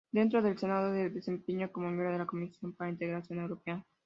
[0.11, 3.85] Dentro del Senado se desempeñó como miembro de la Comisión para la Integración Europea.